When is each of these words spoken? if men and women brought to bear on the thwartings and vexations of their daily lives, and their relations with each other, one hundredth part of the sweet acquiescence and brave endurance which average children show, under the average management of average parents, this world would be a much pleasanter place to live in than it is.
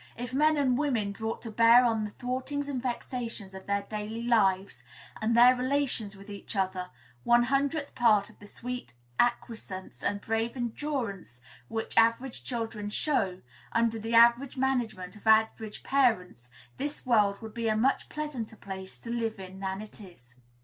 if 0.17 0.33
men 0.33 0.57
and 0.57 0.79
women 0.79 1.11
brought 1.11 1.43
to 1.43 1.51
bear 1.51 1.85
on 1.85 2.05
the 2.05 2.09
thwartings 2.09 2.67
and 2.67 2.81
vexations 2.81 3.53
of 3.53 3.67
their 3.67 3.83
daily 3.83 4.23
lives, 4.23 4.83
and 5.21 5.37
their 5.37 5.55
relations 5.55 6.17
with 6.17 6.27
each 6.27 6.55
other, 6.55 6.89
one 7.23 7.43
hundredth 7.43 7.93
part 7.93 8.27
of 8.27 8.39
the 8.39 8.47
sweet 8.47 8.95
acquiescence 9.19 10.01
and 10.03 10.19
brave 10.19 10.57
endurance 10.57 11.39
which 11.67 11.95
average 11.99 12.43
children 12.43 12.89
show, 12.89 13.41
under 13.73 13.99
the 13.99 14.15
average 14.15 14.57
management 14.57 15.15
of 15.15 15.27
average 15.27 15.83
parents, 15.83 16.49
this 16.77 17.05
world 17.05 17.39
would 17.39 17.53
be 17.53 17.67
a 17.67 17.77
much 17.77 18.09
pleasanter 18.09 18.55
place 18.55 18.97
to 18.99 19.11
live 19.11 19.39
in 19.39 19.59
than 19.59 19.81
it 19.83 20.01
is. 20.01 20.33